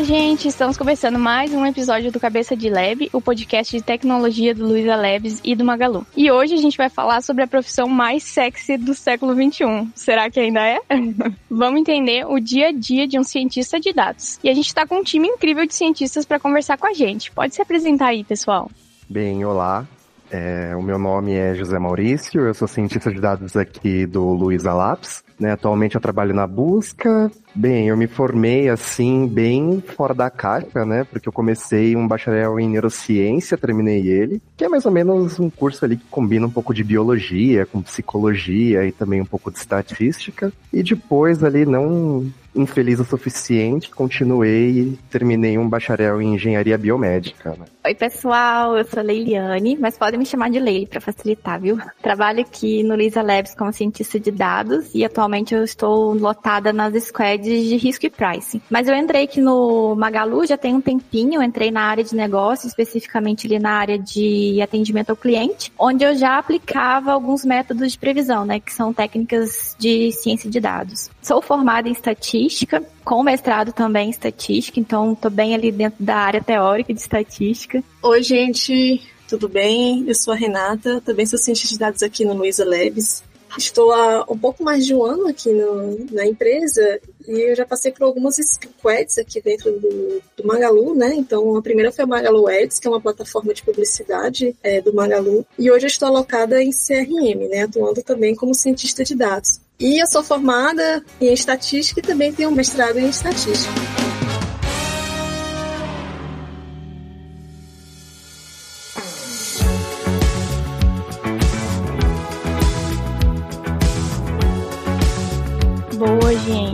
[0.00, 4.54] Oi, gente, estamos começando mais um episódio do Cabeça de Lab, o podcast de tecnologia
[4.54, 6.06] do Luiza Labs e do Magalu.
[6.16, 9.92] E hoje a gente vai falar sobre a profissão mais sexy do século 21.
[9.94, 10.80] Será que ainda é?
[11.50, 14.38] Vamos entender o dia a dia de um cientista de dados.
[14.42, 17.30] E a gente está com um time incrível de cientistas para conversar com a gente.
[17.30, 18.70] Pode se apresentar aí, pessoal.
[19.06, 19.86] Bem, olá.
[20.30, 24.72] É, o meu nome é José Maurício, eu sou cientista de dados aqui do Luiza
[24.72, 25.24] Labs.
[25.40, 27.30] Né, atualmente eu trabalho na busca.
[27.54, 31.04] Bem, eu me formei assim, bem fora da caixa, né?
[31.04, 35.48] Porque eu comecei um bacharel em neurociência, terminei ele, que é mais ou menos um
[35.48, 39.56] curso ali que combina um pouco de biologia com psicologia e também um pouco de
[39.56, 40.52] estatística.
[40.70, 47.50] E depois ali, não infeliz o suficiente, continuei e terminei um bacharel em engenharia biomédica.
[47.50, 47.66] Né?
[47.84, 51.78] Oi, pessoal, eu sou Leiliane, mas podem me chamar de Leile para facilitar, viu?
[52.02, 56.94] Trabalho aqui no Lisa Labs como cientista de dados e atualmente eu estou lotada nas
[57.04, 58.60] squads de risco e pricing.
[58.68, 62.66] Mas eu entrei aqui no Magalu já tem um tempinho, entrei na área de negócio,
[62.66, 67.98] especificamente ali na área de atendimento ao cliente, onde eu já aplicava alguns métodos de
[67.98, 71.10] previsão, né, que são técnicas de ciência de dados.
[71.22, 76.02] Sou formada em estatística estatística, com mestrado também em estatística, então estou bem ali dentro
[76.02, 77.82] da área teórica de estatística.
[78.02, 80.04] Oi, gente, tudo bem?
[80.06, 83.22] Eu sou a Renata, também sou cientista de dados aqui no Luiza Labs.
[83.58, 87.66] Estou há um pouco mais de um ano aqui no, na empresa e eu já
[87.66, 91.12] passei por algumas squads aqui dentro do, do, Magalu, né?
[91.16, 94.94] Então, a primeira foi a Magalu Ads, que é uma plataforma de publicidade é, do
[94.94, 95.44] Magalu.
[95.58, 97.62] E hoje eu estou alocada em CRM, né?
[97.62, 99.60] Atuando também como cientista de dados.
[99.80, 104.09] E eu sou formada em estatística e também tenho um mestrado em estatística.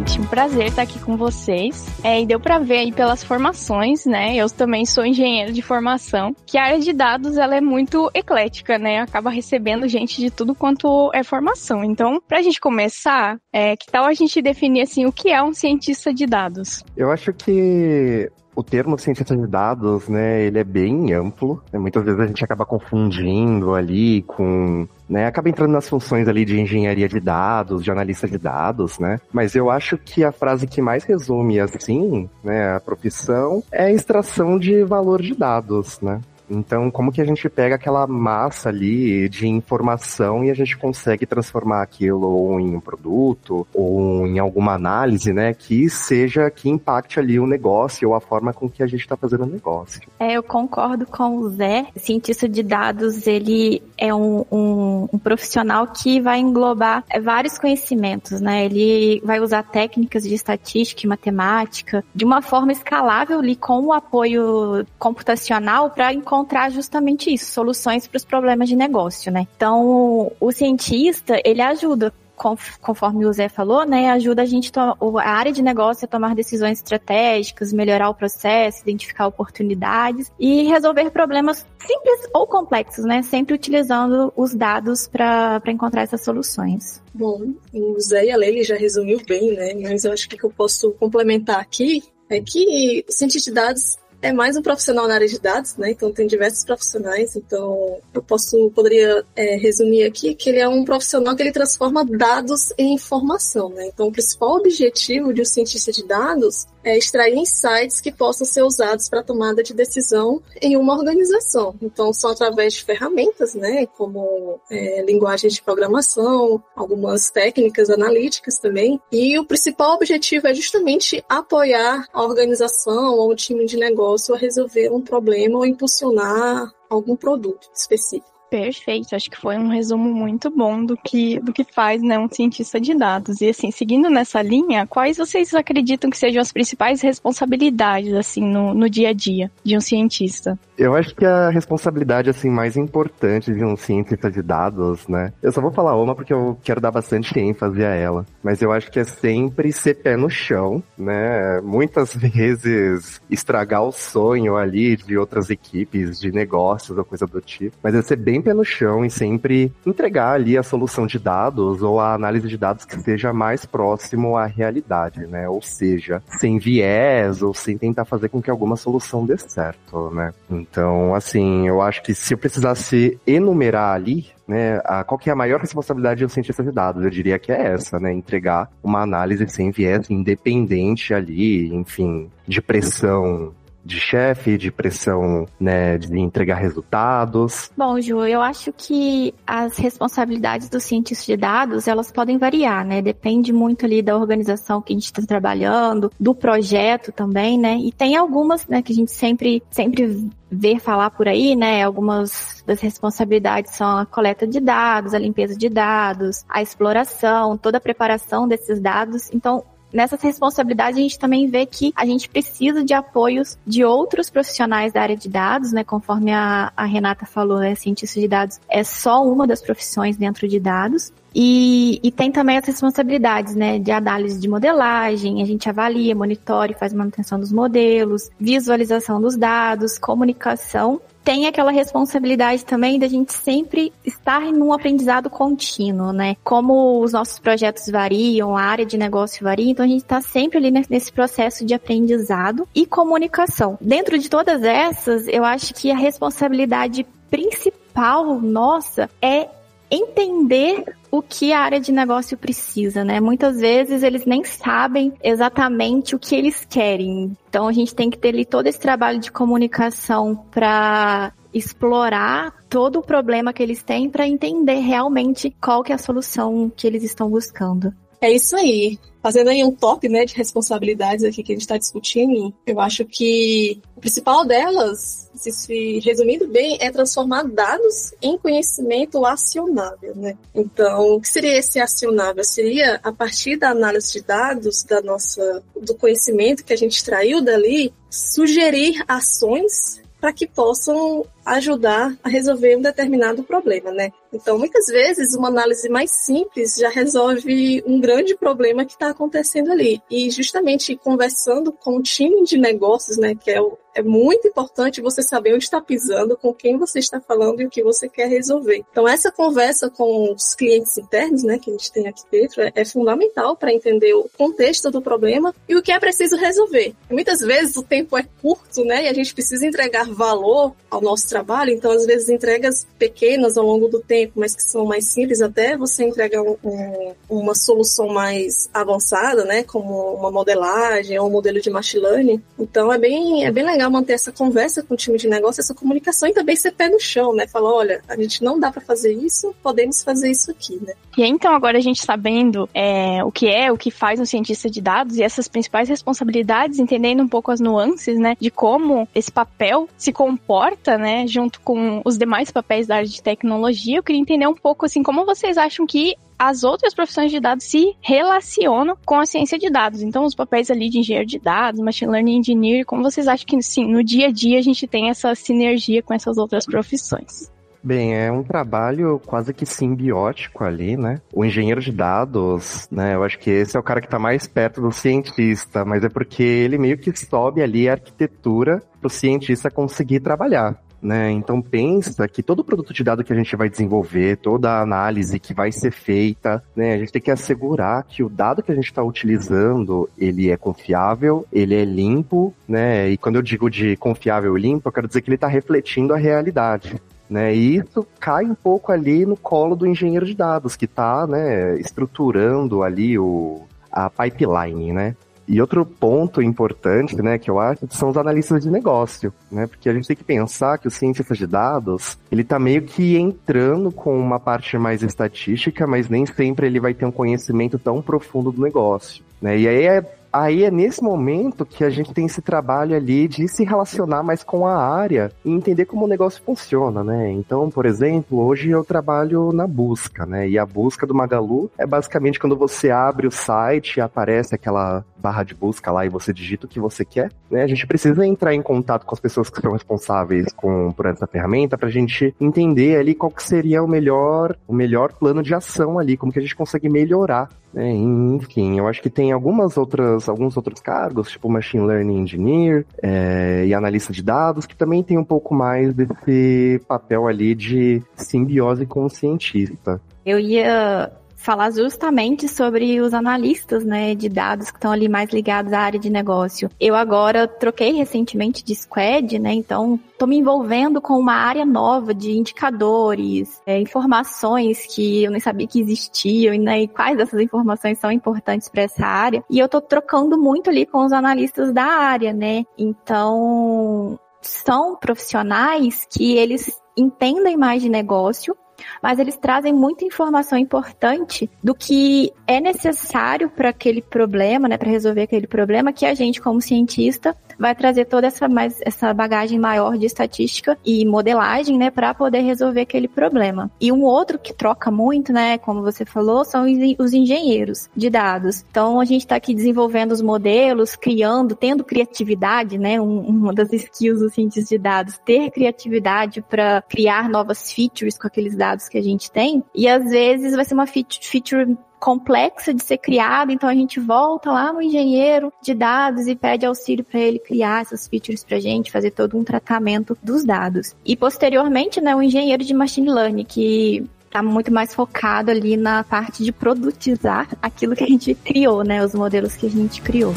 [0.07, 0.21] Gente.
[0.21, 1.87] Um prazer estar aqui com vocês.
[2.03, 4.37] É, e deu para ver aí pelas formações, né?
[4.37, 8.79] Eu também sou engenheiro de formação, que a área de dados ela é muito eclética,
[8.79, 9.01] né?
[9.01, 11.85] Acaba recebendo gente de tudo quanto é formação.
[11.85, 15.53] Então, pra gente começar, é, que tal a gente definir assim o que é um
[15.53, 16.85] cientista de dados?
[16.97, 21.63] Eu acho que o termo cientista de dados, né, ele é bem amplo.
[21.71, 21.79] Né?
[21.79, 26.59] Muitas vezes a gente acaba confundindo ali com, né, acaba entrando nas funções ali de
[26.59, 29.21] engenharia de dados, de analista de dados, né?
[29.31, 33.93] Mas eu acho que a frase que mais resume assim, né, a profissão é a
[33.93, 36.21] extração de valor de dados, né?
[36.49, 41.27] Então, como que a gente pega aquela massa ali de informação e a gente consegue
[41.27, 47.19] transformar aquilo ou em um produto ou em alguma análise, né, que seja que impacte
[47.19, 50.01] ali o negócio ou a forma com que a gente está fazendo o negócio.
[50.19, 51.87] É, eu concordo com o Zé.
[51.97, 58.65] Cientista de dados, ele é um, um, um profissional que vai englobar vários conhecimentos, né?
[58.65, 63.93] Ele vai usar técnicas de estatística e matemática de uma forma escalável ali com o
[63.93, 69.47] apoio computacional para encontrar encontrar justamente isso, soluções para os problemas de negócio, né?
[69.57, 75.51] Então, o cientista, ele ajuda conforme o Zé falou, né, ajuda a gente, a área
[75.51, 82.29] de negócio a tomar decisões estratégicas, melhorar o processo, identificar oportunidades e resolver problemas simples
[82.35, 87.03] ou complexos, né, sempre utilizando os dados para encontrar essas soluções.
[87.15, 90.39] Bom, o Zé e a Leila já resumiu bem, né, mas eu acho que o
[90.39, 95.07] que eu posso complementar aqui é que o cientista de dados é mais um profissional
[95.07, 95.91] na área de dados, né?
[95.91, 97.37] Então tem diversos profissionais.
[97.37, 102.05] Então eu posso poderia é, resumir aqui que ele é um profissional que ele transforma
[102.05, 103.87] dados em informação, né?
[103.87, 108.63] Então o principal objetivo de um cientista de dados é extrair insights que possam ser
[108.63, 111.75] usados para tomada de decisão em uma organização.
[111.83, 113.87] Então são através de ferramentas, né?
[113.87, 119.01] Como é, linguagens de programação, algumas técnicas analíticas também.
[119.13, 124.35] E o principal objetivo é justamente apoiar a organização ou o time de negócio negócio
[124.35, 128.36] a resolver um problema ou impulsionar algum produto específico.
[128.51, 132.29] Perfeito, acho que foi um resumo muito bom do que, do que faz né, um
[132.29, 133.41] cientista de dados.
[133.41, 138.73] E assim, seguindo nessa linha, quais vocês acreditam que sejam as principais responsabilidades assim no,
[138.73, 140.59] no dia a dia de um cientista?
[140.79, 145.33] Eu acho que a responsabilidade assim mais importante de um cientista de dados, né?
[145.43, 148.71] Eu só vou falar uma porque eu quero dar bastante ênfase a ela, mas eu
[148.71, 151.61] acho que é sempre ser pé no chão, né?
[151.63, 157.77] Muitas vezes estragar o sonho ali de outras equipes de negócios ou coisa do tipo,
[157.83, 161.19] mas é ser bem bem pé no chão e sempre entregar ali a solução de
[161.19, 165.49] dados ou a análise de dados que esteja mais próximo à realidade, né?
[165.49, 170.35] Ou seja, sem viés ou sem tentar fazer com que alguma solução dê certo, né?
[170.51, 175.33] Então, assim, eu acho que se eu precisasse enumerar ali, né, a, qual que é
[175.33, 177.03] a maior responsabilidade do cientista de dados?
[177.03, 182.61] Eu diria que é essa, né, entregar uma análise sem viés independente ali, enfim, de
[182.61, 183.53] pressão
[183.87, 187.71] de chefe, de pressão, né, de entregar resultados?
[187.77, 193.01] Bom, Ju, eu acho que as responsabilidades do cientista de dados, elas podem variar, né?
[193.01, 197.77] Depende muito ali da organização que a gente está trabalhando, do projeto também, né?
[197.77, 201.85] E tem algumas, né, que a gente sempre, sempre vê falar por aí, né?
[201.85, 207.79] Algumas das responsabilidades são a coleta de dados, a limpeza de dados, a exploração, toda
[207.79, 209.31] a preparação desses dados.
[209.33, 214.31] Então, nessas responsabilidades a gente também vê que a gente precisa de apoios de outros
[214.31, 215.85] profissionais da área de dados, né?
[215.85, 217.75] Conforme a, a Renata falou, né?
[217.75, 221.13] Cientista de dados é só uma das profissões dentro de dados.
[221.39, 226.73] E, e, tem também as responsabilidades, né, de análise de modelagem, a gente avalia, monitora
[226.73, 233.33] e faz manutenção dos modelos, visualização dos dados, comunicação tem aquela responsabilidade também da gente
[233.33, 236.37] sempre estar num aprendizado contínuo, né?
[236.45, 240.59] Como os nossos projetos variam, a área de negócio varia, então a gente está sempre
[240.59, 243.77] ali nesse processo de aprendizado e comunicação.
[243.81, 249.49] Dentro de todas essas, eu acho que a responsabilidade principal nossa é
[249.91, 253.21] entender o que a área de negócio precisa, né?
[253.21, 257.37] Muitas vezes eles nem sabem exatamente o que eles querem.
[257.49, 262.99] Então a gente tem que ter ali todo esse trabalho de comunicação para explorar todo
[262.99, 267.03] o problema que eles têm para entender realmente qual que é a solução que eles
[267.03, 267.95] estão buscando.
[268.21, 268.99] É isso aí.
[269.27, 273.05] Fazendo aí um top né, de responsabilidades aqui que a gente está discutindo, eu acho
[273.05, 280.15] que o principal delas, se resumindo bem, é transformar dados em conhecimento acionável.
[280.15, 280.39] Né?
[280.55, 282.45] Então, o que seria esse acionável?
[282.45, 287.43] Seria, a partir da análise de dados, da nossa, do conhecimento que a gente extraiu
[287.43, 294.11] dali, sugerir ações para que possam ajudar a resolver um determinado problema, né?
[294.33, 299.71] Então, muitas vezes, uma análise mais simples já resolve um grande problema que está acontecendo
[299.71, 300.03] ali.
[300.11, 303.59] E justamente conversando com o time de negócios, né, que é,
[303.95, 307.71] é muito importante você saber onde está pisando, com quem você está falando e o
[307.71, 308.85] que você quer resolver.
[308.91, 312.73] Então, essa conversa com os clientes internos, né, que a gente tem aqui dentro, é,
[312.75, 316.95] é fundamental para entender o contexto do problema e o que é preciso resolver.
[317.11, 321.27] Muitas vezes o tempo é curto, né, e a gente precisa entregar valor ao nosso
[321.37, 325.43] trabalho, então às vezes entregas pequenas ao longo do tempo, mas que são mais simples
[325.43, 331.31] até, você entrega um, um, uma solução mais avançada, né, como uma modelagem ou um
[331.31, 332.43] modelo de machine learning.
[332.59, 335.75] Então é bem, é bem legal manter essa conversa com o time de negócio, essa
[335.75, 338.81] comunicação e também ser pé no chão, né, falar, olha, a gente não dá para
[338.81, 340.95] fazer isso, podemos fazer isso aqui, né.
[341.19, 344.71] E então agora a gente sabendo é, o que é, o que faz um cientista
[344.71, 349.31] de dados e essas principais responsabilidades, entendendo um pouco as nuances, né, de como esse
[349.31, 354.21] papel se comporta, né, junto com os demais papéis da área de tecnologia, eu queria
[354.21, 358.97] entender um pouco assim como vocês acham que as outras profissões de dados se relacionam
[359.05, 360.03] com a ciência de dados.
[360.03, 363.63] Então, os papéis ali de engenheiro de dados, machine learning engineer, como vocês acham que,
[363.63, 367.51] sim, no dia a dia a gente tem essa sinergia com essas outras profissões?
[367.87, 371.21] Bem, é um trabalho quase que simbiótico ali, né?
[371.33, 373.15] O engenheiro de dados, né?
[373.15, 376.09] Eu acho que esse é o cara que está mais perto do cientista, mas é
[376.09, 380.77] porque ele meio que sobe ali a arquitetura para o cientista conseguir trabalhar.
[381.01, 381.31] Né?
[381.31, 385.39] Então pensa que todo produto de dado que a gente vai desenvolver, toda a análise
[385.39, 386.95] que vai ser feita, né?
[386.95, 390.57] A gente tem que assegurar que o dado que a gente está utilizando, ele é
[390.57, 393.11] confiável, ele é limpo, né?
[393.11, 396.15] E quando eu digo de confiável e limpo, eu quero dizer que ele está refletindo
[396.15, 397.01] a realidade.
[397.29, 401.27] Né, e isso cai um pouco ali no colo do engenheiro de dados, que está
[401.27, 405.17] né, estruturando ali o, a pipeline, né?
[405.49, 409.67] E outro ponto importante, né, que eu acho, são os analistas de negócio, né?
[409.67, 413.17] Porque a gente tem que pensar que o cientista de dados, ele tá meio que
[413.17, 418.03] entrando com uma parte mais estatística, mas nem sempre ele vai ter um conhecimento tão
[418.03, 419.57] profundo do negócio, né?
[419.57, 423.49] E aí é aí é nesse momento que a gente tem esse trabalho ali de
[423.49, 427.31] se relacionar mais com a área e entender como o negócio funciona, né?
[427.31, 430.49] Então, por exemplo, hoje eu trabalho na busca, né?
[430.49, 435.43] E a busca do Magalu é basicamente quando você abre o site aparece aquela barra
[435.43, 437.63] de busca lá e você digita o que você quer, né?
[437.63, 441.27] A gente precisa entrar em contato com as pessoas que são responsáveis com, por essa
[441.27, 445.55] ferramenta para a gente entender ali qual que seria o melhor, o melhor plano de
[445.55, 447.49] ação ali, como que a gente consegue melhorar
[447.85, 453.67] enfim, eu acho que tem algumas outras, alguns outros cargos, tipo Machine Learning Engineer é,
[453.67, 458.87] e analista de dados, que também tem um pouco mais desse papel ali de simbiose
[458.87, 460.01] com o cientista.
[460.25, 461.13] Eu ia
[461.47, 466.01] falar justamente sobre os analistas, né, de dados que estão ali mais ligados à área
[466.01, 466.69] de negócio.
[466.81, 472.13] Eu agora troquei recentemente de squad, né, então estou me envolvendo com uma área nova
[472.13, 478.01] de indicadores, é, informações que eu nem sabia que existiam, né, e quais dessas informações
[478.01, 479.45] são importantes para essa área.
[479.49, 482.65] E eu estou trocando muito ali com os analistas da área, né.
[482.77, 488.57] Então são profissionais que eles entendem mais de negócio,
[489.03, 494.91] mas eles trazem muita informação importante do que é necessário para aquele problema, né, para
[494.91, 499.59] resolver aquele problema que a gente como cientista vai trazer toda essa mais essa bagagem
[499.59, 503.71] maior de estatística e modelagem, né, para poder resolver aquele problema.
[503.81, 506.67] E um outro que troca muito, né, como você falou, são
[506.99, 508.65] os engenheiros de dados.
[508.71, 513.73] Então a gente está aqui desenvolvendo os modelos, criando, tendo criatividade, né, um, uma das
[513.73, 518.99] skills do cientista de dados, ter criatividade para criar novas features com aqueles dados que
[518.99, 519.63] a gente tem.
[519.75, 524.53] E às vezes vai ser uma feature complexa de ser criada, então a gente volta
[524.53, 528.61] lá no engenheiro de dados e pede auxílio para ele criar essas features para a
[528.61, 530.95] gente, fazer todo um tratamento dos dados.
[531.05, 536.05] E posteriormente, né, o engenheiro de machine learning que está muito mais focado ali na
[536.05, 540.35] parte de produtizar aquilo que a gente criou, né, os modelos que a gente criou.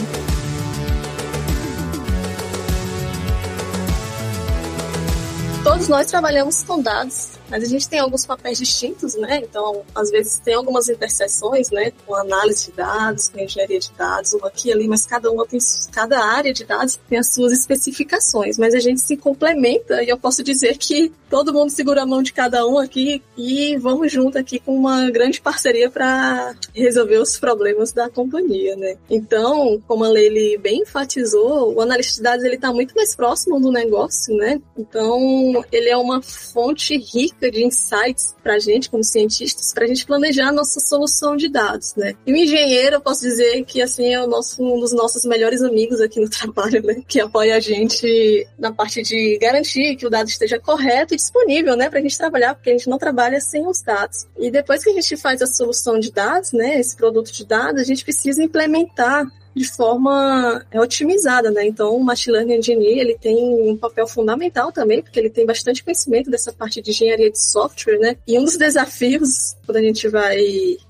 [5.63, 9.41] Todos nós trabalhamos com dados mas a gente tem alguns papéis distintos, né?
[9.43, 11.91] Então, às vezes tem algumas interseções, né?
[12.05, 15.45] Com análise de dados, com engenharia de dados, ou aqui e ali, mas cada uma
[15.45, 15.59] tem,
[15.91, 20.17] cada área de dados tem as suas especificações, mas a gente se complementa e eu
[20.17, 24.37] posso dizer que todo mundo segura a mão de cada um aqui e vamos junto
[24.37, 28.97] aqui com uma grande parceria para resolver os problemas da companhia, né?
[29.09, 33.59] Então, como a Leile bem enfatizou, o analista de dados ele está muito mais próximo
[33.59, 34.59] do negócio, né?
[34.77, 39.87] Então, ele é uma fonte rica de insights para a gente, como cientistas, para a
[39.87, 42.15] gente planejar a nossa solução de dados, né?
[42.25, 45.61] E o engenheiro, eu posso dizer que, assim, é o nosso, um dos nossos melhores
[45.61, 47.01] amigos aqui no trabalho, né?
[47.07, 51.89] Que apoia a gente na parte de garantir que o dado esteja correto disponível, né?
[51.89, 54.25] Para a gente trabalhar, porque a gente não trabalha sem os dados.
[54.37, 56.79] E depois que a gente faz a solução de dados, né?
[56.79, 59.25] Esse produto de dados, a gente precisa implementar
[59.59, 61.67] de forma é, otimizada, né?
[61.67, 63.35] Então, o Machine Learning Engineer, ele tem
[63.69, 67.99] um papel fundamental também, porque ele tem bastante conhecimento dessa parte de engenharia de software,
[67.99, 68.15] né?
[68.25, 70.37] E um dos desafios, quando a gente vai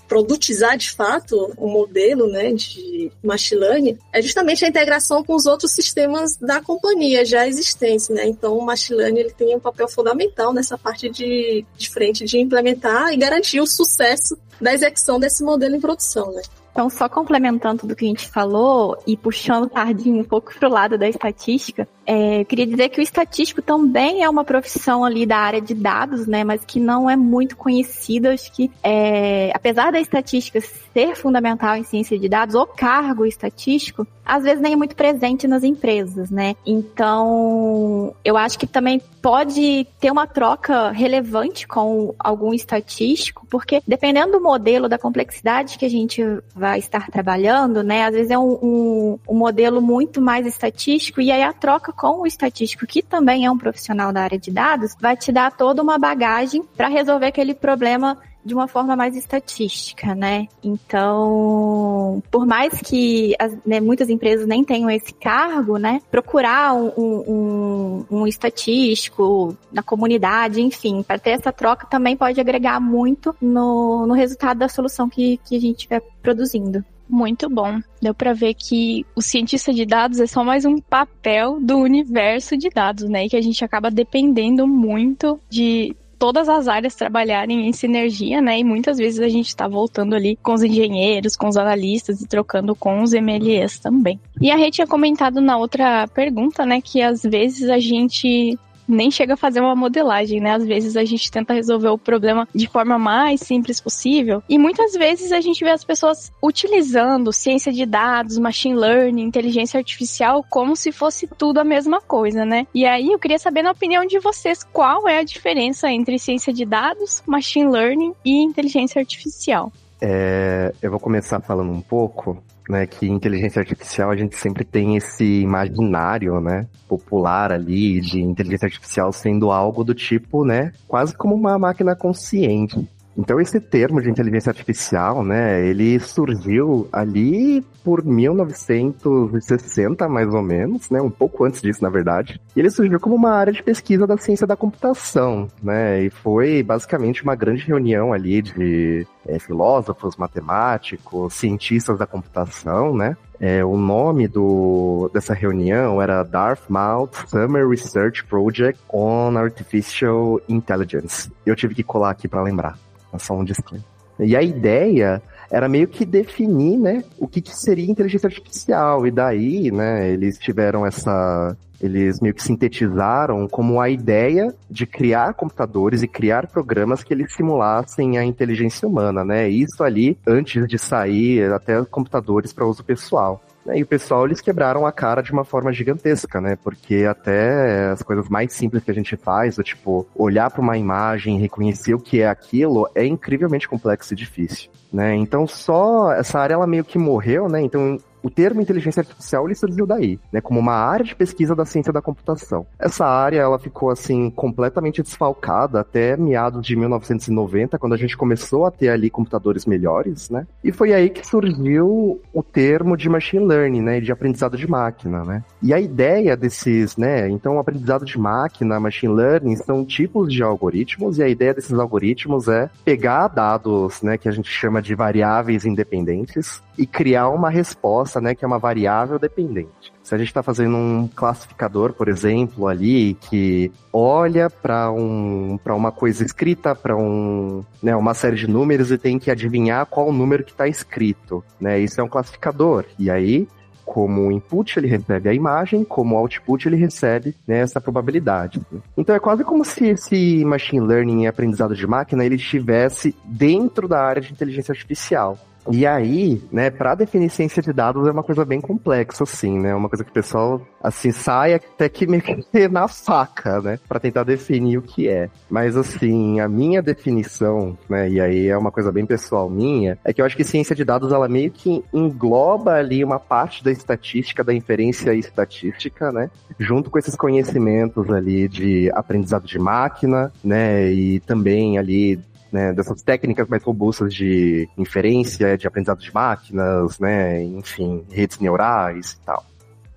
[0.06, 5.34] produtizar de fato o um modelo, né, de Machine Learning, é justamente a integração com
[5.34, 8.24] os outros sistemas da companhia já existentes, né?
[8.28, 12.38] Então, o Machine Learning, ele tem um papel fundamental nessa parte de, de frente de
[12.38, 16.42] implementar e garantir o sucesso da execução desse modelo em produção, né?
[16.80, 20.70] Então, só complementando tudo que a gente falou e puxando o sardinho um pouco pro
[20.70, 25.36] lado da estatística, é, queria dizer que o estatístico também é uma profissão ali da
[25.36, 26.42] área de dados, né?
[26.42, 28.32] Mas que não é muito conhecida.
[28.32, 34.04] Acho que, é, apesar da estatística ser fundamental em ciência de dados, o cargo estatístico,
[34.24, 36.56] às vezes nem é muito presente nas empresas, né?
[36.66, 44.32] Então, eu acho que também pode ter uma troca relevante com algum estatístico, porque dependendo
[44.32, 46.22] do modelo, da complexidade que a gente
[46.54, 48.04] vai estar trabalhando, né?
[48.04, 52.22] Às vezes é um, um, um modelo muito mais estatístico e aí a troca com
[52.22, 55.82] o estatístico, que também é um profissional da área de dados, vai te dar toda
[55.82, 60.48] uma bagagem para resolver aquele problema de uma forma mais estatística, né?
[60.64, 66.00] Então, por mais que as, né, muitas empresas nem tenham esse cargo, né?
[66.10, 72.80] Procurar um, um, um estatístico na comunidade, enfim, para ter essa troca também pode agregar
[72.80, 76.82] muito no, no resultado da solução que, que a gente estiver produzindo.
[77.10, 77.80] Muito bom.
[78.00, 82.56] Deu para ver que o cientista de dados é só mais um papel do universo
[82.56, 83.26] de dados, né?
[83.26, 88.60] E que a gente acaba dependendo muito de todas as áreas trabalharem em sinergia, né?
[88.60, 92.28] E muitas vezes a gente está voltando ali com os engenheiros, com os analistas e
[92.28, 94.20] trocando com os MLEs também.
[94.40, 98.56] E a gente tinha comentado na outra pergunta, né, que às vezes a gente
[98.90, 100.52] nem chega a fazer uma modelagem, né?
[100.52, 104.92] Às vezes a gente tenta resolver o problema de forma mais simples possível e muitas
[104.92, 110.76] vezes a gente vê as pessoas utilizando ciência de dados, machine learning, inteligência artificial como
[110.76, 112.66] se fosse tudo a mesma coisa, né?
[112.74, 116.52] E aí eu queria saber na opinião de vocês qual é a diferença entre ciência
[116.52, 119.72] de dados, machine learning e inteligência artificial.
[120.00, 124.96] É, eu vou começar falando um pouco né, que inteligência artificial a gente sempre tem
[124.96, 131.34] esse imaginário, né, popular ali de inteligência artificial sendo algo do tipo, né, quase como
[131.34, 132.88] uma máquina consciente.
[133.16, 140.90] Então esse termo de inteligência artificial, né, ele surgiu ali por 1960 mais ou menos,
[140.90, 142.40] né, um pouco antes disso, na verdade.
[142.54, 146.62] E ele surgiu como uma área de pesquisa da ciência da computação, né, e foi
[146.62, 153.76] basicamente uma grande reunião ali de é, filósofos, matemáticos, cientistas da computação, né, é, o
[153.76, 161.32] nome do, dessa reunião era Dartmouth Summer Research Project on Artificial Intelligence.
[161.46, 162.89] Eu tive que colar aqui para lembrar.
[163.12, 163.86] É só um disclaimer.
[164.18, 169.06] E a ideia era meio que definir, né, o que, que seria inteligência artificial.
[169.06, 175.32] E daí, né, eles tiveram essa eles meio que sintetizaram como a ideia de criar
[175.32, 179.48] computadores e criar programas que eles simulassem a inteligência humana, né?
[179.48, 183.42] Isso ali antes de sair até computadores para uso pessoal.
[183.74, 186.56] E o pessoal, eles quebraram a cara de uma forma gigantesca, né?
[186.56, 190.78] Porque até as coisas mais simples que a gente faz, do tipo, olhar para uma
[190.78, 195.14] imagem, reconhecer o que é aquilo, é incrivelmente complexo e difícil, né?
[195.14, 197.60] Então só essa área ela meio que morreu, né?
[197.60, 201.64] Então o termo inteligência artificial ele surgiu daí, né, como uma área de pesquisa da
[201.64, 202.66] ciência da computação.
[202.78, 208.66] Essa área ela ficou assim completamente desfalcada até meados de 1990, quando a gente começou
[208.66, 210.46] a ter ali computadores melhores, né?
[210.62, 215.24] E foi aí que surgiu o termo de machine learning, né, de aprendizado de máquina,
[215.24, 215.44] né?
[215.62, 221.18] E a ideia desses, né, então aprendizado de máquina, machine learning são tipos de algoritmos
[221.18, 225.64] e a ideia desses algoritmos é pegar dados, né, que a gente chama de variáveis
[225.64, 229.92] independentes e criar uma resposta, né, que é uma variável dependente.
[230.02, 235.92] Se a gente está fazendo um classificador, por exemplo, ali que olha para um, uma
[235.92, 240.42] coisa escrita, para um, né, uma série de números e tem que adivinhar qual número
[240.42, 241.78] que está escrito, né?
[241.78, 242.86] Isso é um classificador.
[242.98, 243.46] E aí
[243.90, 248.60] como input ele recebe a imagem, como output ele recebe né, essa probabilidade.
[248.96, 253.88] Então é quase como se esse machine learning e aprendizado de máquina ele estivesse dentro
[253.88, 255.36] da área de inteligência artificial.
[255.70, 259.74] E aí, né, para definir ciência de dados é uma coisa bem complexa, assim, né?
[259.74, 263.78] Uma coisa que o pessoal, assim, sai até que meio que na faca, né?
[263.88, 265.28] Para tentar definir o que é.
[265.48, 270.12] Mas, assim, a minha definição, né, e aí é uma coisa bem pessoal minha, é
[270.12, 273.70] que eu acho que ciência de dados, ela meio que engloba ali uma parte da
[273.70, 276.30] estatística, da inferência estatística, né?
[276.58, 280.90] Junto com esses conhecimentos ali de aprendizado de máquina, né?
[280.92, 282.18] E também ali
[282.52, 289.12] né, dessas técnicas mais robustas de inferência, de aprendizado de máquinas, né, enfim, redes neurais
[289.12, 289.44] e tal.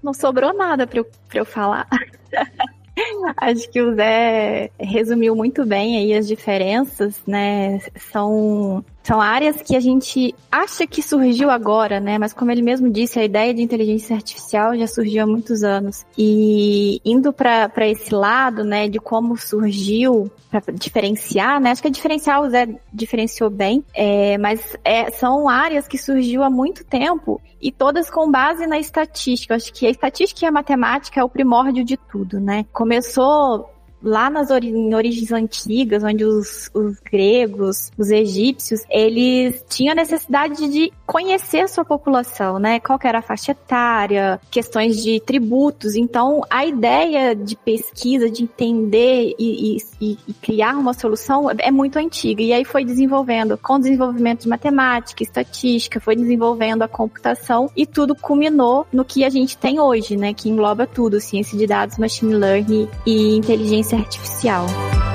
[0.02, 1.88] Não sobrou nada para eu, eu falar.
[3.38, 7.80] Acho que o Zé resumiu muito bem aí as diferenças, né?
[8.12, 12.18] São são áreas que a gente acha que surgiu agora, né?
[12.18, 16.06] Mas como ele mesmo disse, a ideia de inteligência artificial já surgiu há muitos anos.
[16.18, 21.72] E indo para esse lado, né, de como surgiu, para diferenciar, né?
[21.72, 26.42] Acho que a diferenciar o Zé diferenciou bem, é, mas é, são áreas que surgiu
[26.42, 29.56] há muito tempo e todas com base na estatística.
[29.56, 32.66] Acho que a estatística e a matemática é o primórdio de tudo, né?
[32.72, 33.73] Começou
[34.04, 40.68] lá nas ori em origens antigas, onde os, os gregos, os egípcios, eles tinham necessidade
[40.70, 42.80] de conhecer a sua população, né?
[42.80, 45.96] Qual era a faixa etária, questões de tributos.
[45.96, 51.98] Então, a ideia de pesquisa, de entender e, e, e criar uma solução é muito
[51.98, 52.42] antiga.
[52.42, 57.86] E aí foi desenvolvendo, com o desenvolvimento de matemática, estatística, foi desenvolvendo a computação e
[57.86, 60.34] tudo culminou no que a gente tem hoje, né?
[60.34, 65.13] Que engloba tudo, ciência de dados, machine learning e inteligência inteligência artificial.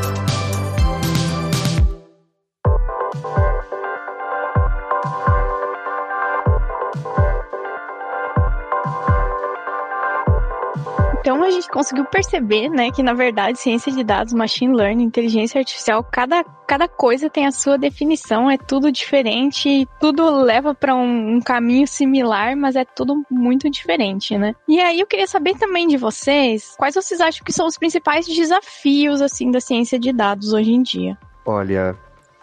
[11.48, 16.04] A gente conseguiu perceber, né, que na verdade ciência de dados, machine learning, inteligência artificial,
[16.04, 21.40] cada, cada coisa tem a sua definição, é tudo diferente, tudo leva para um, um,
[21.40, 24.54] caminho similar, mas é tudo muito diferente, né?
[24.68, 28.26] E aí eu queria saber também de vocês, quais vocês acham que são os principais
[28.26, 31.18] desafios assim da ciência de dados hoje em dia?
[31.44, 31.96] Olha,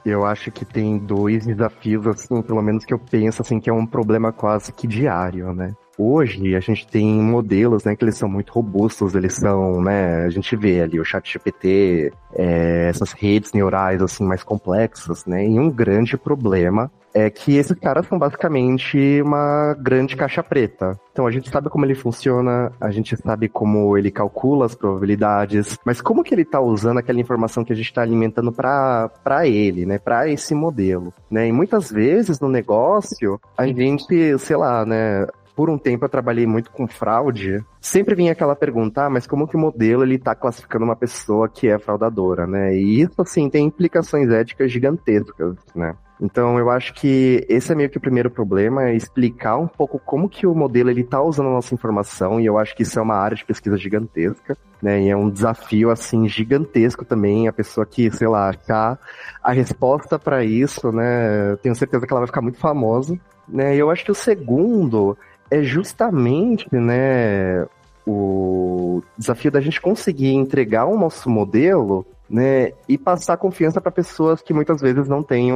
[0.05, 3.73] eu acho que tem dois desafios, assim, pelo menos que eu penso, assim, que é
[3.73, 5.73] um problema quase que diário, né?
[5.97, 10.29] Hoje a gente tem modelos, né, que eles são muito robustos, eles são, né, a
[10.29, 15.57] gente vê ali o chat GPT, é, essas redes neurais, assim, mais complexas, né, e
[15.57, 20.99] um grande problema é que esses caras são basicamente uma grande caixa preta.
[21.13, 25.79] Então a gente sabe como ele funciona, a gente sabe como ele calcula as probabilidades,
[25.85, 29.85] mas como que ele está usando aquela informação que a gente está alimentando para ele,
[29.85, 31.47] né, para esse modelo, né?
[31.47, 36.45] E muitas vezes no negócio a gente, sei lá, né, por um tempo eu trabalhei
[36.45, 40.35] muito com fraude, sempre vinha aquela pergunta, ah, mas como que o modelo ele tá
[40.35, 42.75] classificando uma pessoa que é fraudadora, né?
[42.75, 45.95] E isso, assim, tem implicações éticas gigantescas, né?
[46.21, 49.99] Então eu acho que esse é meio que o primeiro problema, é explicar um pouco
[49.99, 52.97] como que o modelo ele tá usando a nossa informação, e eu acho que isso
[52.97, 55.01] é uma área de pesquisa gigantesca, né?
[55.03, 58.99] E é um desafio assim gigantesco também a pessoa que, sei lá, achar
[59.43, 61.55] a resposta para isso, né?
[61.61, 63.75] Tenho certeza que ela vai ficar muito famosa, né?
[63.75, 65.17] E eu acho que o segundo
[65.49, 67.65] é justamente, né,
[68.05, 74.41] o desafio da gente conseguir entregar o nosso modelo né, e passar confiança para pessoas
[74.41, 75.51] que muitas vezes não têm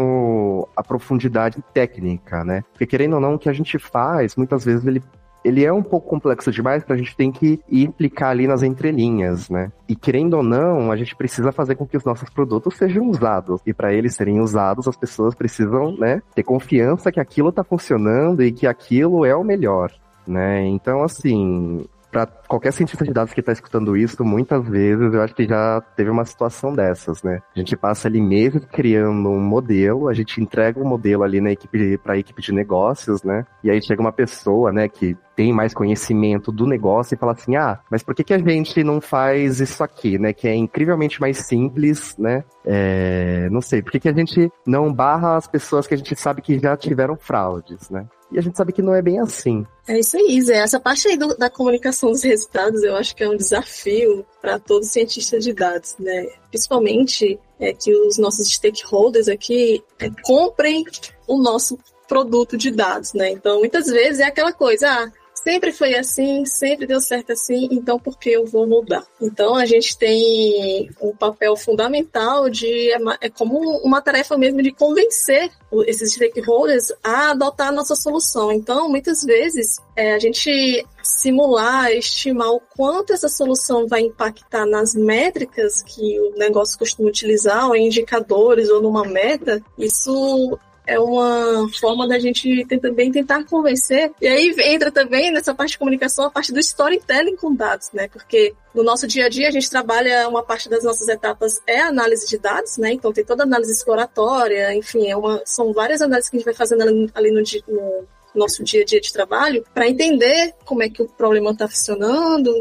[0.76, 2.64] a profundidade técnica, né?
[2.72, 5.02] Porque querendo ou não, o que a gente faz, muitas vezes ele
[5.44, 8.64] ele é um pouco complexo demais para a gente tem que ir explicar ali nas
[8.64, 9.72] entrelinhas, né?
[9.88, 13.62] E querendo ou não, a gente precisa fazer com que os nossos produtos sejam usados.
[13.66, 18.44] E para eles serem usados, as pessoas precisam, né, ter confiança que aquilo está funcionando
[18.44, 19.92] e que aquilo é o melhor,
[20.28, 20.66] né?
[20.68, 25.36] Então, assim, para qualquer cientista de dados que está escutando isso, muitas vezes eu acho
[25.36, 27.40] que já teve uma situação dessas, né?
[27.56, 31.40] A gente passa ali meses criando um modelo, a gente entrega o um modelo ali
[31.40, 33.46] na equipe para a equipe de negócios, né?
[33.64, 37.56] E aí chega uma pessoa, né, que tem mais conhecimento do negócio e fala assim:
[37.56, 41.22] "Ah, mas por que que a gente não faz isso aqui, né, que é incrivelmente
[41.22, 42.44] mais simples, né?
[42.66, 46.16] É, não sei, por que que a gente não barra as pessoas que a gente
[46.16, 48.06] sabe que já tiveram fraudes, né?
[48.32, 49.66] E a gente sabe que não é bem assim.
[49.88, 50.58] É isso aí, Zé.
[50.58, 54.60] Essa parte aí do, da comunicação dos resultados eu acho que é um desafio para
[54.60, 56.28] todo cientista de dados, né?
[56.50, 60.86] Principalmente é que os nossos stakeholders aqui é, comprem
[61.28, 63.32] o nosso produto de dados, né?
[63.32, 65.12] Então, muitas vezes é aquela coisa, ah,
[65.44, 69.06] sempre foi assim, sempre deu certo assim, então por que eu vou mudar?
[69.22, 74.72] Então a gente tem um papel fundamental de é, é como uma tarefa mesmo de
[74.72, 75.52] convencer
[75.86, 78.52] esses stakeholders a adotar a nossa solução.
[78.52, 84.96] Então, muitas vezes é, a gente simular, estimar o quanto essa solução vai impactar nas
[84.96, 90.58] métricas que o negócio costuma utilizar, ou em indicadores, ou numa meta, isso
[90.90, 94.12] é uma forma da gente também tentar convencer.
[94.20, 98.08] E aí entra também nessa parte de comunicação a parte do storytelling com dados, né?
[98.08, 101.80] Porque no nosso dia a dia a gente trabalha uma parte das nossas etapas é
[101.80, 102.92] análise de dados, né?
[102.94, 106.46] Então tem toda a análise exploratória, enfim, é uma, são várias análises que a gente
[106.46, 110.90] vai fazendo ali no, no nosso dia a dia de trabalho para entender como é
[110.90, 112.52] que o problema está funcionando,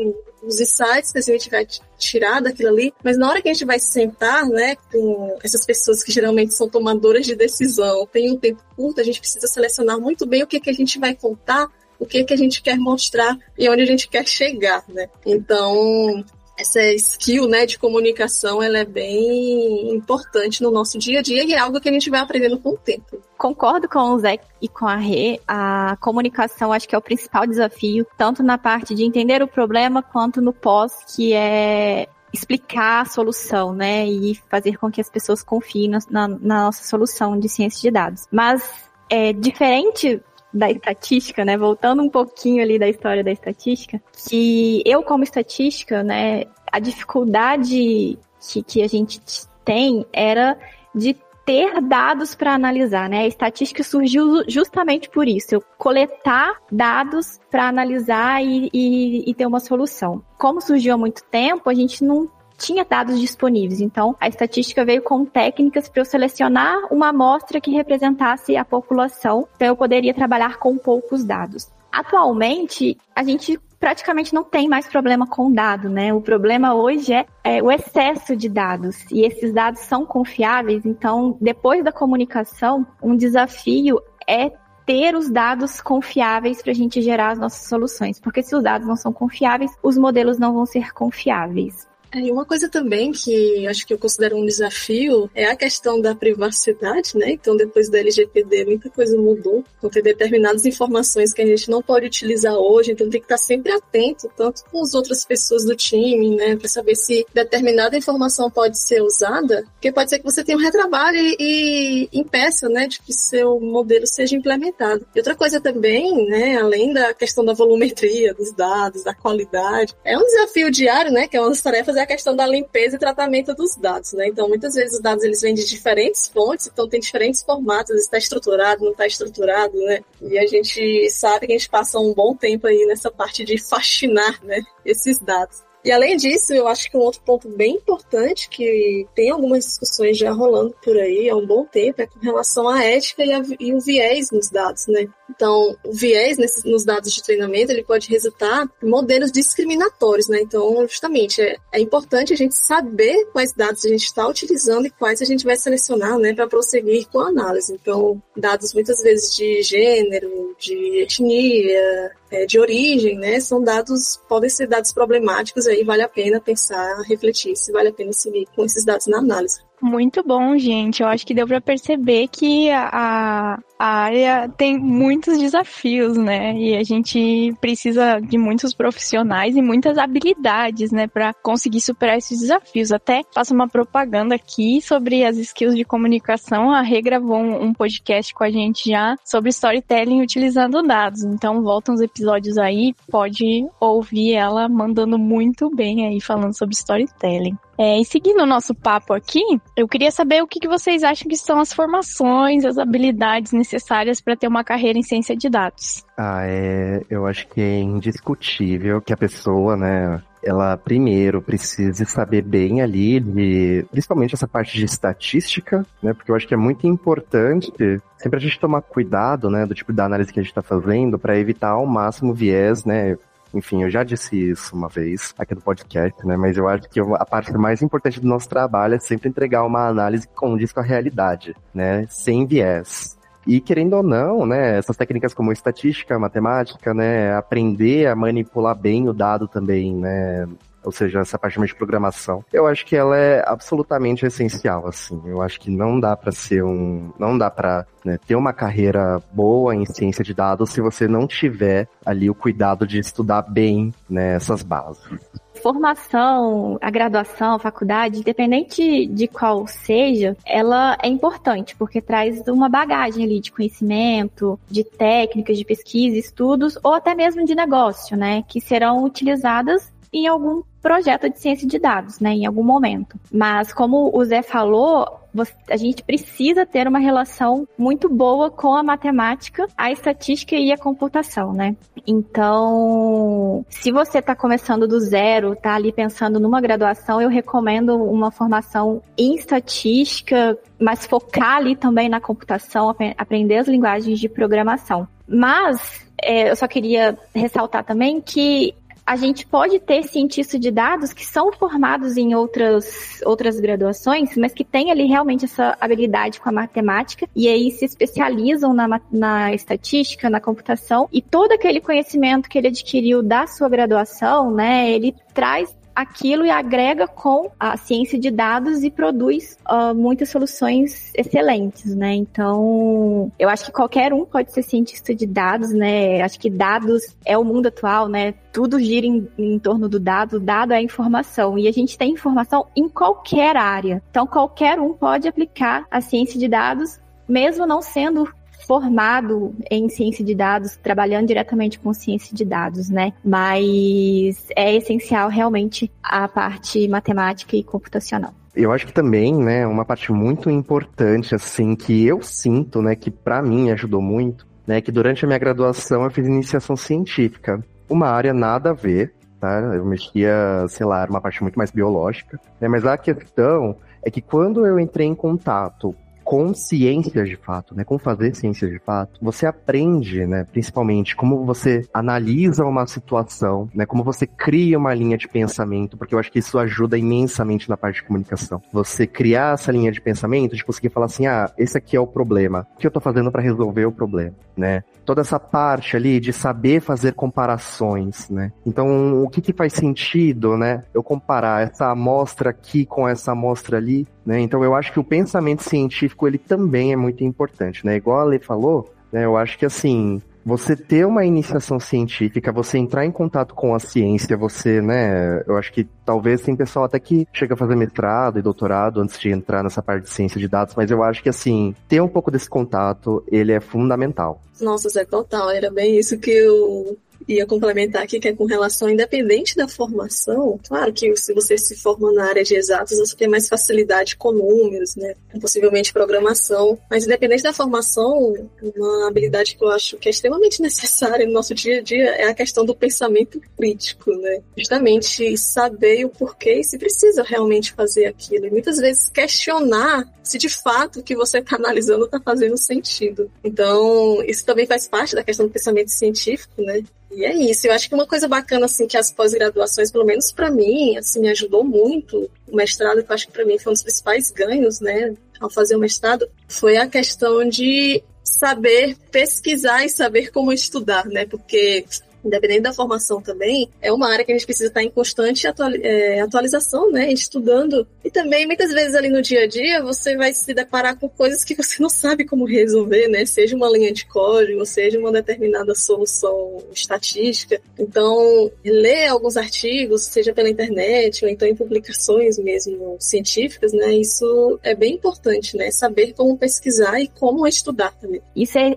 [0.42, 1.66] os insights que a gente vai
[1.98, 6.02] tirar daquilo ali, mas na hora que a gente vai sentar, né, com essas pessoas
[6.02, 10.26] que geralmente são tomadoras de decisão, tem um tempo curto, a gente precisa selecionar muito
[10.26, 13.36] bem o que, que a gente vai contar o que, que a gente quer mostrar
[13.58, 15.08] e onde a gente quer chegar, né?
[15.26, 16.24] Então,
[16.58, 21.52] essa skill né, de comunicação ela é bem importante no nosso dia a dia e
[21.52, 23.22] é algo que a gente vai aprendendo com o tempo.
[23.36, 27.46] Concordo com o Zé e com a Rê, a comunicação acho que é o principal
[27.46, 33.04] desafio, tanto na parte de entender o problema quanto no pós, que é explicar a
[33.04, 37.80] solução, né, e fazer com que as pessoas confiem na, na, nossa solução de ciência
[37.80, 38.26] de dados.
[38.30, 38.62] Mas
[39.08, 40.20] é diferente
[40.52, 41.56] da estatística, né?
[41.56, 48.18] Voltando um pouquinho ali da história da estatística, que eu como estatística, né, a dificuldade
[48.40, 49.20] que, que a gente
[49.64, 50.58] tem era
[50.94, 53.20] de ter dados para analisar, né?
[53.20, 59.46] A estatística surgiu justamente por isso, eu coletar dados para analisar e, e, e, ter
[59.46, 60.22] uma solução.
[60.36, 63.80] Como surgiu há muito tempo, a gente não tinha dados disponíveis.
[63.80, 69.48] Então, a estatística veio com técnicas para eu selecionar uma amostra que representasse a população,
[69.54, 71.70] então eu poderia trabalhar com poucos dados.
[71.90, 76.12] Atualmente, a gente praticamente não tem mais problema com dado, né?
[76.12, 80.84] O problema hoje é, é, o excesso de dados e esses dados são confiáveis.
[80.84, 84.50] Então, depois da comunicação, um desafio é
[84.84, 88.88] ter os dados confiáveis para a gente gerar as nossas soluções, porque se os dados
[88.88, 91.86] não são confiáveis, os modelos não vão ser confiáveis.
[92.12, 96.00] É, e uma coisa também que acho que eu considero um desafio é a questão
[96.00, 97.32] da privacidade, né?
[97.32, 99.64] Então, depois da LGPD, muita coisa mudou.
[99.76, 103.38] Então, tem determinadas informações que a gente não pode utilizar hoje, então tem que estar
[103.38, 106.56] sempre atento, tanto com as outras pessoas do time, né?
[106.56, 110.60] Para saber se determinada informação pode ser usada, porque pode ser que você tenha um
[110.60, 115.06] retrabalho e, impeça, né, de que seu modelo seja implementado.
[115.14, 120.16] E outra coisa também, né, além da questão da volumetria dos dados, da qualidade, é
[120.16, 122.98] um desafio diário, né, que é uma das tarefas é a questão da limpeza e
[122.98, 124.28] tratamento dos dados, né?
[124.28, 128.18] Então, muitas vezes os dados eles vêm de diferentes fontes, então tem diferentes formatos, está
[128.18, 130.00] estruturado, não está estruturado, né?
[130.22, 133.58] E a gente sabe que a gente passa um bom tempo aí nessa parte de
[133.58, 135.68] fascinar, né, esses dados.
[135.84, 140.18] E além disso, eu acho que um outro ponto bem importante que tem algumas discussões
[140.18, 143.42] já rolando por aí há um bom tempo é com relação à ética e, a,
[143.60, 145.08] e o viés nos dados, né?
[145.30, 150.40] Então, o viés nos dados de treinamento, ele pode resultar em modelos discriminatórios, né?
[150.40, 154.90] Então, justamente, é, é importante a gente saber quais dados a gente está utilizando e
[154.90, 157.72] quais a gente vai selecionar, né, para prosseguir com a análise.
[157.72, 164.50] Então, dados muitas vezes de gênero, de etnia, é, de origem, né, são dados, podem
[164.50, 168.64] ser dados problemáticos, aí vale a pena pensar, refletir se vale a pena seguir com
[168.64, 169.67] esses dados na análise.
[169.80, 171.02] Muito bom, gente.
[171.02, 176.52] Eu acho que deu para perceber que a, a área tem muitos desafios, né?
[176.58, 182.40] E a gente precisa de muitos profissionais e muitas habilidades, né, para conseguir superar esses
[182.40, 182.90] desafios.
[182.90, 186.72] Até faço uma propaganda aqui sobre as skills de comunicação.
[186.72, 191.22] A Rê gravou um, podcast com a gente já sobre storytelling utilizando dados.
[191.22, 197.56] Então, voltam os episódios aí, pode ouvir ela mandando muito bem aí falando sobre storytelling.
[197.78, 199.40] É, e seguindo o nosso papo aqui,
[199.76, 204.20] eu queria saber o que, que vocês acham que são as formações, as habilidades necessárias
[204.20, 206.04] para ter uma carreira em ciência de dados.
[206.16, 212.42] Ah, é, eu acho que é indiscutível que a pessoa, né, ela primeiro precise saber
[212.42, 216.12] bem ali de, principalmente essa parte de estatística, né?
[216.12, 217.72] Porque eu acho que é muito importante
[218.16, 221.18] sempre a gente tomar cuidado, né, do tipo da análise que a gente está fazendo
[221.18, 223.16] para evitar ao máximo viés, né?
[223.54, 226.36] Enfim, eu já disse isso uma vez aqui no podcast, né?
[226.36, 229.88] Mas eu acho que a parte mais importante do nosso trabalho é sempre entregar uma
[229.88, 232.06] análise que condiz com a realidade, né?
[232.08, 233.16] Sem viés.
[233.46, 239.08] E querendo ou não, né, essas técnicas como estatística, matemática, né, aprender a manipular bem
[239.08, 240.46] o dado também, né,
[240.88, 245.20] ou seja, essa parte de programação, eu acho que ela é absolutamente essencial, assim.
[245.26, 249.22] Eu acho que não dá para ser um, não dá para né, ter uma carreira
[249.30, 253.92] boa em ciência de dados se você não tiver ali o cuidado de estudar bem
[254.08, 255.18] né, essas bases
[255.58, 262.68] formação, a graduação, a faculdade, independente de qual seja, ela é importante, porque traz uma
[262.68, 268.44] bagagem ali de conhecimento, de técnicas, de pesquisa, estudos, ou até mesmo de negócio, né?
[268.46, 273.18] Que serão utilizadas em algum projeto de ciência de dados, né, em algum momento.
[273.32, 275.20] Mas como o Zé falou,
[275.68, 280.78] a gente precisa ter uma relação muito boa com a matemática, a estatística e a
[280.78, 281.76] computação, né?
[282.06, 288.30] Então, se você está começando do zero, está ali pensando numa graduação, eu recomendo uma
[288.30, 295.06] formação em estatística, mas focar ali também na computação, aprender as linguagens de programação.
[295.26, 298.74] Mas é, eu só queria ressaltar também que
[299.08, 304.52] a gente pode ter cientistas de dados que são formados em outras, outras graduações, mas
[304.52, 309.54] que têm ali realmente essa habilidade com a matemática e aí se especializam na, na
[309.54, 315.14] estatística, na computação e todo aquele conhecimento que ele adquiriu da sua graduação, né, ele
[315.32, 321.92] traz aquilo e agrega com a ciência de dados e produz uh, muitas soluções excelentes,
[321.92, 322.14] né?
[322.14, 326.22] Então, eu acho que qualquer um pode ser cientista de dados, né?
[326.22, 328.32] Acho que dados é o mundo atual, né?
[328.52, 332.12] Tudo gira em, em torno do dado, o dado é informação e a gente tem
[332.12, 334.00] informação em qualquer área.
[334.08, 338.26] Então, qualquer um pode aplicar a ciência de dados mesmo não sendo
[338.68, 343.14] formado em ciência de dados, trabalhando diretamente com ciência de dados, né?
[343.24, 348.34] Mas é essencial realmente a parte matemática e computacional.
[348.54, 353.10] Eu acho que também, né, uma parte muito importante, assim, que eu sinto, né, que
[353.10, 357.64] para mim ajudou muito, né, que durante a minha graduação eu fiz iniciação científica.
[357.88, 359.60] Uma área nada a ver, tá?
[359.74, 362.68] Eu mexia, sei lá, uma parte muito mais biológica, né?
[362.68, 365.94] Mas a questão é que quando eu entrei em contato
[366.28, 367.84] com ciências de fato, né?
[367.84, 370.44] Com fazer ciências de fato, você aprende, né?
[370.52, 373.86] Principalmente como você analisa uma situação, né?
[373.86, 377.78] Como você cria uma linha de pensamento, porque eu acho que isso ajuda imensamente na
[377.78, 378.60] parte de comunicação.
[378.70, 382.06] Você criar essa linha de pensamento, de conseguir falar assim, ah, esse aqui é o
[382.06, 382.66] problema.
[382.74, 384.84] O que eu tô fazendo para resolver o problema, né?
[385.06, 388.52] Toda essa parte ali de saber fazer comparações, né?
[388.66, 390.84] Então, o que que faz sentido, né?
[390.92, 394.40] Eu comparar essa amostra aqui com essa amostra ali, né?
[394.40, 397.96] Então eu acho que o pensamento científico ele também é muito importante, né?
[397.96, 399.24] Igual a Lê falou, né?
[399.24, 403.78] Eu acho que assim, você ter uma iniciação científica, você entrar em contato com a
[403.78, 408.38] ciência, você, né, eu acho que talvez tem pessoal até que chega a fazer mestrado
[408.38, 411.30] e doutorado antes de entrar nessa parte de ciência de dados, mas eu acho que
[411.30, 414.42] assim, ter um pouco desse contato, ele é fundamental.
[414.60, 418.88] Nossa, Zé, total, era bem isso que eu ia complementar aqui, que é com relação,
[418.88, 423.28] independente da formação, claro que se você se forma na área de exatos, você tem
[423.28, 425.14] mais facilidade com números, né?
[425.40, 426.78] Possivelmente programação.
[426.90, 428.34] Mas independente da formação,
[428.76, 432.24] uma habilidade que eu acho que é extremamente necessária no nosso dia a dia é
[432.24, 434.40] a questão do pensamento crítico, né?
[434.56, 438.46] Justamente saber o porquê e se precisa realmente fazer aquilo.
[438.46, 443.30] E muitas vezes questionar se de fato o que você está analisando está fazendo sentido.
[443.42, 446.82] Então, isso também faz parte da questão do pensamento científico, né?
[447.10, 447.66] E é isso.
[447.66, 451.20] Eu acho que uma coisa bacana, assim, que as pós-graduações, pelo menos para mim, assim,
[451.20, 452.30] me ajudou muito.
[452.46, 455.50] O mestrado, que eu acho que para mim foi um dos principais ganhos, né, ao
[455.50, 461.24] fazer o mestrado, foi a questão de saber pesquisar e saber como estudar, né?
[461.24, 461.84] Porque
[462.24, 466.20] independente da formação também, é uma área que a gente precisa estar em constante é,
[466.20, 467.12] atualização, né?
[467.12, 467.86] Estudando.
[468.04, 471.44] E também, muitas vezes ali no dia a dia, você vai se deparar com coisas
[471.44, 473.24] que você não sabe como resolver, né?
[473.26, 477.60] Seja uma linha de código, seja uma determinada solução estatística.
[477.78, 483.94] Então, ler alguns artigos, seja pela internet, ou então em publicações mesmo científicas, né?
[483.94, 485.70] Isso é bem importante, né?
[485.70, 488.22] Saber como pesquisar e como estudar também.
[488.34, 488.74] Isso é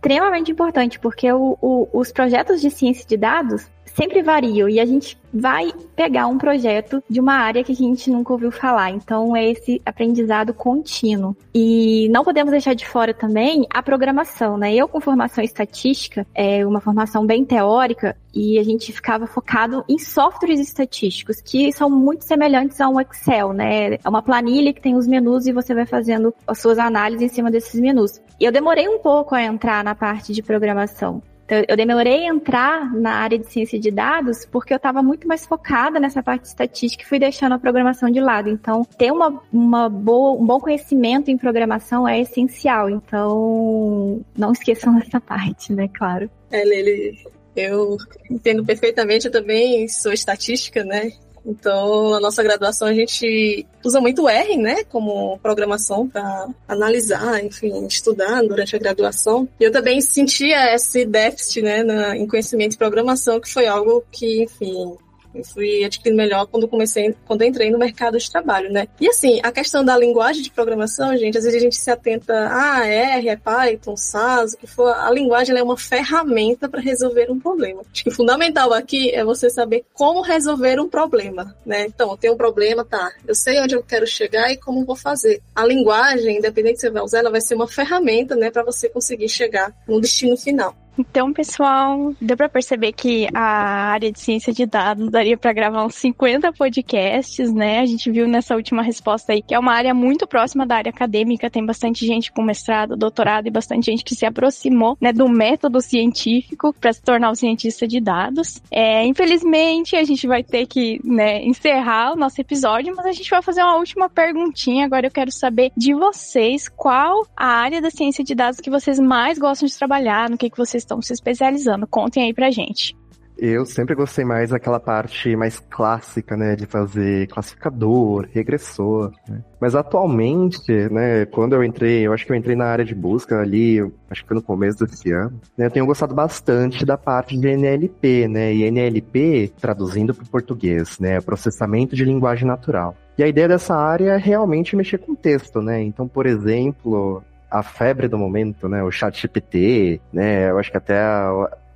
[0.00, 4.84] extremamente importante, porque o, o, os projetos de ciência de dados sempre variam e a
[4.84, 8.90] gente vai pegar um projeto de uma área que a gente nunca ouviu falar.
[8.90, 11.36] Então é esse aprendizado contínuo.
[11.54, 14.74] E não podemos deixar de fora também a programação, né?
[14.74, 19.98] Eu com formação estatística, é uma formação bem teórica, e a gente ficava focado em
[19.98, 23.94] softwares estatísticos, que são muito semelhantes a um Excel, né?
[23.94, 27.34] É uma planilha que tem os menus e você vai fazendo as suas análises em
[27.34, 28.20] cima desses menus.
[28.38, 31.22] E eu demorei um pouco a entrar na parte de programação.
[31.50, 35.26] Então, eu demorei a entrar na área de ciência de dados porque eu estava muito
[35.26, 38.48] mais focada nessa parte de estatística e fui deixando a programação de lado.
[38.48, 42.88] Então, ter uma, uma boa, um bom conhecimento em programação é essencial.
[42.88, 45.88] Então, não esqueçam dessa parte, né?
[45.92, 46.30] Claro.
[46.52, 47.18] É, Lili,
[47.56, 47.96] eu
[48.30, 51.10] entendo perfeitamente, eu também sou estatística, né?
[51.44, 57.86] Então, na nossa graduação, a gente usa muito R, né, como programação para analisar, enfim,
[57.86, 59.48] estudar durante a graduação.
[59.58, 64.04] E eu também sentia esse déficit, né, na, em conhecimento de programação, que foi algo
[64.10, 64.96] que, enfim,
[65.34, 68.88] eu fui adquirindo melhor quando comecei, quando entrei no mercado de trabalho, né?
[69.00, 72.48] E assim, a questão da linguagem de programação, gente, às vezes a gente se atenta,
[72.50, 74.88] ah, R, é Python, SAS, o que for.
[74.88, 77.82] A linguagem é uma ferramenta para resolver um problema.
[77.92, 81.86] Acho que o fundamental aqui é você saber como resolver um problema, né?
[81.86, 83.10] Então, tenho um problema, tá?
[83.26, 85.40] Eu sei onde eu quero chegar e como vou fazer.
[85.54, 88.88] A linguagem, independente se você vai usar, ela vai ser uma ferramenta, né, para você
[88.88, 90.74] conseguir chegar no destino final.
[91.00, 95.86] Então, pessoal, deu para perceber que a área de ciência de dados daria para gravar
[95.86, 97.80] uns 50 podcasts, né?
[97.80, 100.90] A gente viu nessa última resposta aí que é uma área muito próxima da área
[100.90, 105.26] acadêmica, tem bastante gente com mestrado, doutorado e bastante gente que se aproximou, né, do
[105.26, 108.60] método científico para se tornar um cientista de dados.
[108.70, 113.30] É, infelizmente, a gente vai ter que, né, encerrar o nosso episódio, mas a gente
[113.30, 114.84] vai fazer uma última perguntinha.
[114.84, 119.00] Agora eu quero saber de vocês qual a área da ciência de dados que vocês
[119.00, 121.86] mais gostam de trabalhar, no que que vocês estão se especializando?
[121.86, 122.96] Contem aí pra gente.
[123.42, 129.42] Eu sempre gostei mais daquela parte mais clássica, né, de fazer classificador, regressor, né?
[129.58, 133.40] Mas atualmente, né, quando eu entrei, eu acho que eu entrei na área de busca
[133.40, 137.34] ali, acho que foi no começo desse ano, né, eu tenho gostado bastante da parte
[137.34, 142.94] de NLP, né, e NLP, traduzindo para o português, né, processamento de linguagem natural.
[143.16, 147.62] E a ideia dessa área é realmente mexer com texto, né, então, por exemplo, a
[147.62, 148.82] febre do momento, né?
[148.82, 150.50] O chat GPT, né?
[150.50, 151.00] Eu acho que até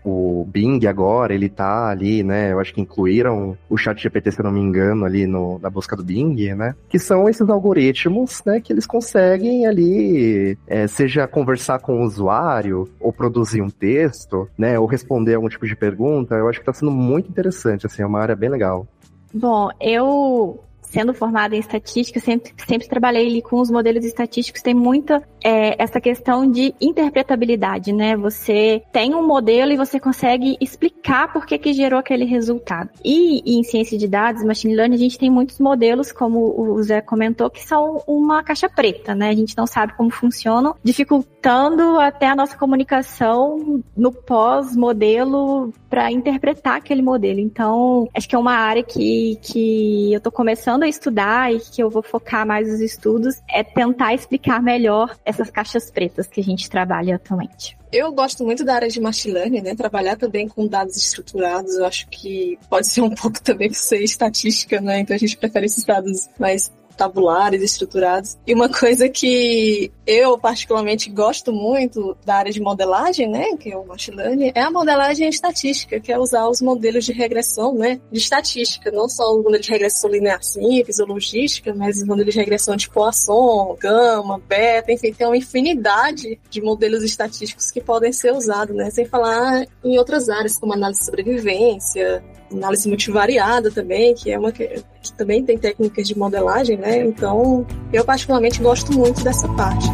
[0.04, 2.52] o Bing agora, ele tá ali, né?
[2.52, 5.70] Eu acho que incluíram o chat GPT, se eu não me engano, ali no, na
[5.70, 6.74] busca do Bing, né?
[6.88, 8.60] Que são esses algoritmos, né?
[8.60, 14.78] Que eles conseguem ali, é, seja conversar com o usuário, ou produzir um texto, né?
[14.78, 16.34] Ou responder algum tipo de pergunta.
[16.34, 18.86] Eu acho que tá sendo muito interessante, assim, é uma área bem legal.
[19.32, 24.74] Bom, eu sendo formada em estatística, sempre, sempre trabalhei ali com os modelos estatísticos, tem
[24.74, 28.16] muita é, essa questão de interpretabilidade, né?
[28.16, 32.90] Você tem um modelo e você consegue explicar por que, que gerou aquele resultado.
[33.04, 36.82] E, e em ciência de dados, machine learning, a gente tem muitos modelos, como o
[36.82, 39.30] Zé comentou, que são uma caixa preta, né?
[39.30, 46.76] A gente não sabe como funcionam, dificultando até a nossa comunicação no pós-modelo para interpretar
[46.76, 47.40] aquele modelo.
[47.40, 51.82] Então, acho que é uma área que, que eu estou começando a estudar e que
[51.82, 56.44] eu vou focar mais os estudos é tentar explicar melhor essas caixas pretas que a
[56.44, 57.76] gente trabalha atualmente.
[57.92, 59.74] Eu gosto muito da área de machine learning, né?
[59.74, 64.80] Trabalhar também com dados estruturados, eu acho que pode ser um pouco também ser estatística,
[64.80, 65.00] né?
[65.00, 68.36] Então a gente prefere esses dados mais tabulares, estruturados.
[68.46, 73.76] E uma coisa que eu particularmente gosto muito da área de modelagem, né, que é
[73.76, 78.00] o machine learning, é a modelagem estatística, que é usar os modelos de regressão, né,
[78.10, 82.34] de estatística, não só o modelo de regressão linear simples ou logística, mas os modelos
[82.34, 88.12] de regressão de Poisson, gama, beta, enfim, tem uma infinidade de modelos estatísticos que podem
[88.12, 92.22] ser usados, né, sem falar em outras áreas como análise de sobrevivência,
[92.56, 97.04] análise multivariada também, que é uma que, que também tem técnicas de modelagem, né?
[97.04, 99.86] Então, eu particularmente gosto muito dessa parte.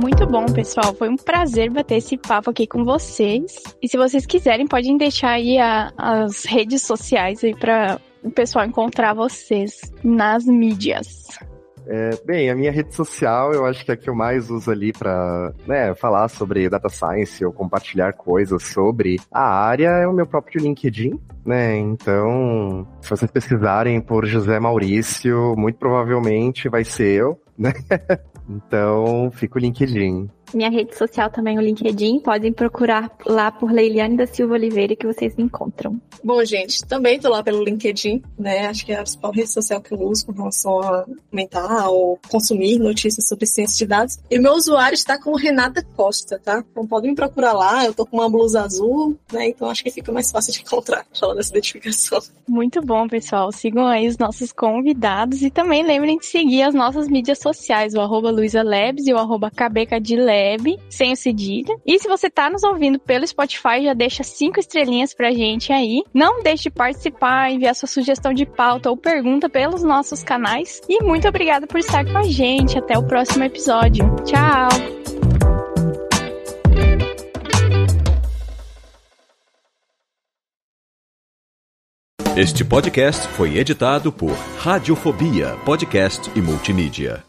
[0.00, 0.94] Muito bom, pessoal.
[0.94, 3.62] Foi um prazer bater esse papo aqui com vocês.
[3.80, 8.64] E se vocês quiserem, podem deixar aí a, as redes sociais aí para o pessoal
[8.64, 11.26] encontrar vocês nas mídias.
[11.90, 14.70] É, bem, a minha rede social eu acho que é a que eu mais uso
[14.70, 20.12] ali para né, falar sobre data science ou compartilhar coisas sobre a área é o
[20.12, 21.78] meu próprio LinkedIn, né?
[21.78, 27.72] Então, se vocês pesquisarem por José Maurício, muito provavelmente vai ser eu, né?
[28.50, 30.26] Então, fica o LinkedIn.
[30.54, 32.20] Minha rede social também o LinkedIn.
[32.20, 36.00] Podem procurar lá por Leiliane da Silva Oliveira que vocês me encontram.
[36.22, 38.66] Bom, gente, também tô lá pelo LinkedIn, né?
[38.66, 42.18] Acho que é a principal rede social que eu uso com relação a comentar ou
[42.30, 44.18] consumir notícias sobre ciência de dados.
[44.30, 46.64] E meu usuário está com Renata Costa, tá?
[46.70, 47.84] Então podem me procurar lá.
[47.84, 49.48] Eu tô com uma blusa azul, né?
[49.48, 52.20] Então acho que fica mais fácil de encontrar falando essa identificação.
[52.48, 53.52] Muito bom, pessoal.
[53.52, 58.00] Sigam aí os nossos convidados e também lembrem de seguir as nossas mídias sociais, o
[58.00, 59.50] arroba Luiza Labs e o arroba
[60.88, 61.76] Sem o cedilha.
[61.86, 66.02] E se você tá nos ouvindo pelo Spotify, já deixa cinco estrelinhas pra gente aí.
[66.12, 70.80] Não deixe de participar, enviar sua sugestão de pauta ou pergunta pelos nossos canais.
[70.88, 72.78] E muito obrigada por estar com a gente.
[72.78, 74.04] Até o próximo episódio.
[74.24, 74.68] Tchau!
[82.36, 87.27] Este podcast foi editado por Radiofobia, podcast e multimídia.